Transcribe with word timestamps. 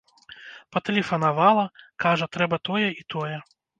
Патэлефанавала, 0.77 1.65
кажа, 2.07 2.25
трэба 2.39 2.63
тое 2.71 2.87
і 2.99 3.07
тое. 3.17 3.37